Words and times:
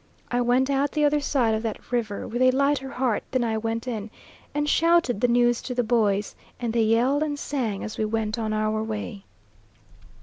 I 0.31 0.41
went 0.41 0.71
out 0.71 0.93
the 0.93 1.05
other 1.05 1.19
side 1.19 1.53
of 1.53 1.61
that 1.61 1.91
river 1.91 2.27
with 2.27 2.41
a 2.41 2.49
lighter 2.49 2.89
heart 2.89 3.21
than 3.29 3.43
I 3.43 3.55
went 3.59 3.87
in, 3.87 4.09
and 4.51 4.67
shouted 4.67 5.21
the 5.21 5.27
news 5.27 5.61
to 5.61 5.75
the 5.75 5.83
boys, 5.83 6.33
and 6.59 6.73
they 6.73 6.81
yelled 6.81 7.21
and 7.21 7.37
sang 7.37 7.83
as 7.83 7.99
we 7.99 8.05
went 8.05 8.39
on 8.39 8.51
our 8.51 8.81
way. 8.81 9.25